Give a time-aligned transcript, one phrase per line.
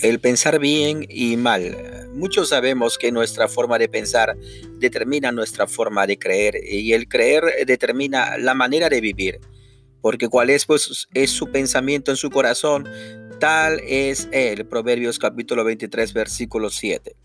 [0.00, 2.08] El pensar bien y mal.
[2.14, 4.36] Muchos sabemos que nuestra forma de pensar
[4.78, 9.40] determina nuestra forma de creer y el creer determina la manera de vivir.
[10.00, 12.88] Porque cuál es, pues, es su pensamiento en su corazón,
[13.40, 14.66] tal es él.
[14.66, 17.16] Proverbios capítulo 23, versículo 7.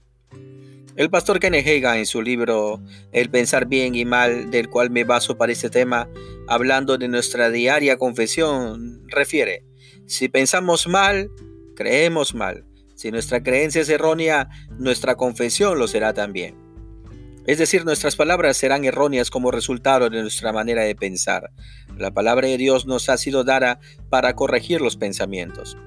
[0.95, 5.03] El pastor Kenneth Hagan en su libro El pensar bien y mal, del cual me
[5.03, 6.09] baso para este tema,
[6.47, 9.63] hablando de nuestra diaria confesión, refiere,
[10.07, 11.29] si pensamos mal,
[11.75, 12.65] creemos mal.
[12.95, 16.55] Si nuestra creencia es errónea, nuestra confesión lo será también.
[17.45, 21.51] Es decir, nuestras palabras serán erróneas como resultado de nuestra manera de pensar.
[21.97, 25.77] La palabra de Dios nos ha sido dada para corregir los pensamientos.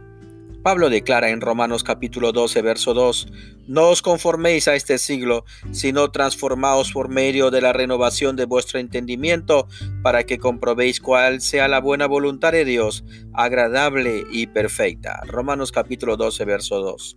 [0.66, 3.28] Pablo declara en Romanos capítulo 12, verso 2,
[3.68, 8.80] No os conforméis a este siglo, sino transformaos por medio de la renovación de vuestro
[8.80, 9.68] entendimiento,
[10.02, 15.20] para que comprobéis cuál sea la buena voluntad de Dios, agradable y perfecta.
[15.28, 17.16] Romanos capítulo 12, verso 2.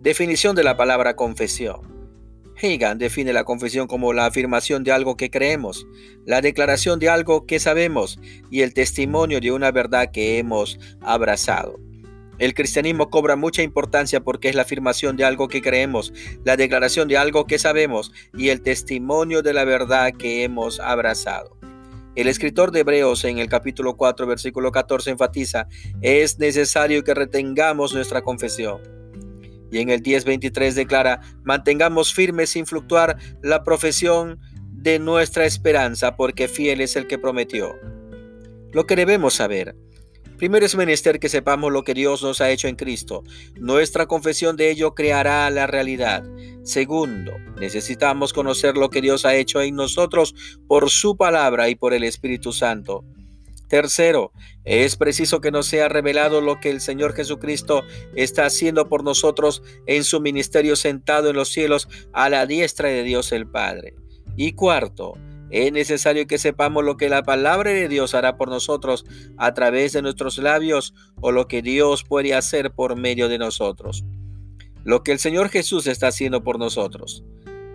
[0.00, 1.82] Definición de la palabra confesión.
[2.60, 5.86] Hagan define la confesión como la afirmación de algo que creemos,
[6.26, 8.18] la declaración de algo que sabemos
[8.50, 11.78] y el testimonio de una verdad que hemos abrazado.
[12.40, 16.10] El cristianismo cobra mucha importancia porque es la afirmación de algo que creemos,
[16.42, 21.58] la declaración de algo que sabemos y el testimonio de la verdad que hemos abrazado.
[22.16, 25.68] El escritor de Hebreos en el capítulo 4, versículo 14 enfatiza,
[26.00, 28.80] es necesario que retengamos nuestra confesión.
[29.70, 34.40] Y en el 10.23 declara, mantengamos firmes sin fluctuar la profesión
[34.72, 37.76] de nuestra esperanza, porque fiel es el que prometió.
[38.72, 39.76] Lo que debemos saber
[40.40, 43.24] Primero es menester que sepamos lo que Dios nos ha hecho en Cristo.
[43.56, 46.24] Nuestra confesión de ello creará la realidad.
[46.62, 50.34] Segundo, necesitamos conocer lo que Dios ha hecho en nosotros
[50.66, 53.04] por su palabra y por el Espíritu Santo.
[53.68, 54.32] Tercero,
[54.64, 57.82] es preciso que nos sea revelado lo que el Señor Jesucristo
[58.16, 63.02] está haciendo por nosotros en su ministerio sentado en los cielos a la diestra de
[63.02, 63.92] Dios el Padre.
[64.38, 65.18] Y cuarto,
[65.50, 69.04] es necesario que sepamos lo que la palabra de Dios hará por nosotros
[69.36, 74.04] a través de nuestros labios o lo que Dios puede hacer por medio de nosotros.
[74.84, 77.24] Lo que el Señor Jesús está haciendo por nosotros.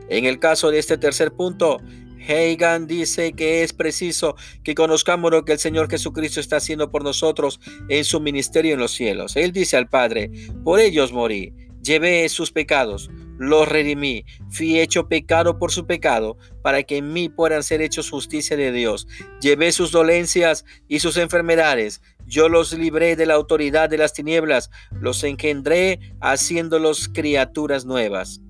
[0.10, 1.80] En el caso de este tercer punto,
[2.28, 7.04] Hagan dice que es preciso que conozcamos lo que el Señor Jesucristo está haciendo por
[7.04, 7.60] nosotros
[7.90, 9.36] en su ministerio en los cielos.
[9.36, 10.32] Él dice al Padre,
[10.64, 16.84] por ellos morí, llevé sus pecados, los redimí, fui hecho pecado por su pecado, para
[16.84, 19.08] que en mí puedan ser hechos justicia de Dios.
[19.42, 24.72] Llevé sus dolencias y sus enfermedades, yo los libré de la autoridad de las tinieblas,
[24.92, 28.42] los engendré haciéndolos criaturas nuevas.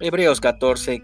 [0.00, 1.02] Hebreos 14,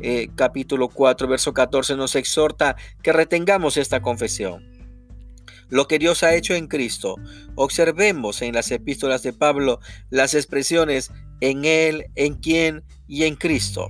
[0.00, 4.74] eh, capítulo 4, verso 14 nos exhorta que retengamos esta confesión
[5.68, 7.16] lo que Dios ha hecho en Cristo.
[7.56, 9.80] Observemos en las epístolas de Pablo
[10.10, 11.10] las expresiones
[11.50, 13.88] en Él, en quien y en Cristo.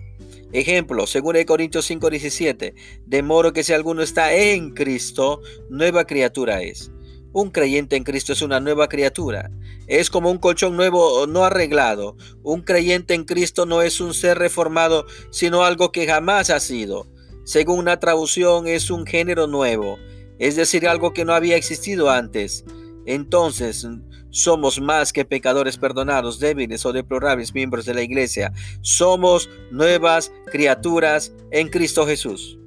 [0.52, 2.74] Ejemplo, según Corintios 5:17,
[3.06, 6.90] de modo que si alguno está en Cristo, nueva criatura es.
[7.32, 9.50] Un creyente en Cristo es una nueva criatura.
[9.88, 12.16] Es como un colchón nuevo no arreglado.
[12.44, 17.08] Un creyente en Cristo no es un ser reformado, sino algo que jamás ha sido.
[17.44, 19.98] Según una traducción, es un género nuevo
[20.38, 22.64] es decir, algo que no había existido antes.
[23.06, 23.86] Entonces,
[24.34, 28.52] somos más que pecadores perdonados, débiles o deplorables miembros de la iglesia.
[28.80, 32.58] Somos nuevas criaturas en Cristo Jesús.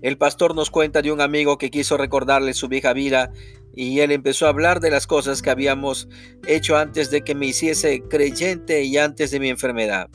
[0.00, 3.30] El pastor nos cuenta de un amigo que quiso recordarle su vieja vida
[3.74, 6.08] y él empezó a hablar de las cosas que habíamos
[6.46, 10.08] hecho antes de que me hiciese creyente y antes de mi enfermedad.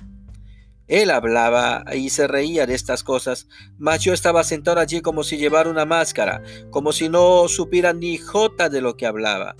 [0.88, 3.48] Él hablaba y se reía de estas cosas,
[3.78, 8.18] mas yo estaba sentado allí como si llevara una máscara, como si no supiera ni
[8.18, 9.56] jota de lo que hablaba.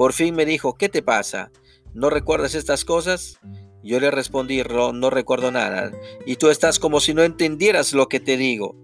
[0.00, 1.52] Por fin me dijo, ¿qué te pasa?
[1.92, 3.38] ¿No recuerdas estas cosas?
[3.82, 5.92] Yo le respondí, no, no recuerdo nada,
[6.24, 8.74] y tú estás como si no entendieras lo que te digo.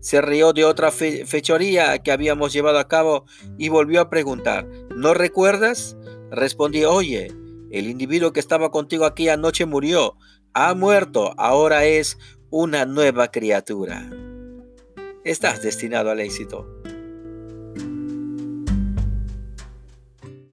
[0.00, 3.24] Se rió de otra fechoría que habíamos llevado a cabo
[3.56, 5.96] y volvió a preguntar, ¿no recuerdas?
[6.30, 7.28] Respondí, oye,
[7.70, 10.18] el individuo que estaba contigo aquí anoche murió,
[10.52, 12.18] ha muerto, ahora es
[12.50, 14.10] una nueva criatura.
[15.24, 16.73] Estás destinado al éxito.